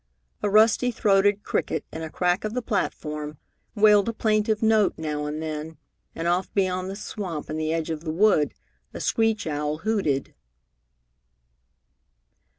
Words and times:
A 0.41 0.49
rusty 0.49 0.89
throated 0.89 1.43
cricket 1.43 1.85
in 1.93 2.01
a 2.01 2.09
crack 2.09 2.43
of 2.43 2.55
the 2.55 2.63
platform 2.63 3.37
wailed 3.75 4.09
a 4.09 4.13
plaintive 4.13 4.63
note 4.63 4.95
now 4.97 5.27
and 5.27 5.43
then, 5.43 5.77
and 6.15 6.27
off 6.27 6.51
beyond 6.55 6.89
the 6.89 6.95
swamp, 6.95 7.51
in 7.51 7.57
the 7.57 7.71
edge 7.71 7.91
of 7.91 8.01
the 8.03 8.09
wood, 8.11 8.55
a 8.95 8.99
screech 8.99 9.45
owl 9.45 9.77
hooted. 9.85 10.33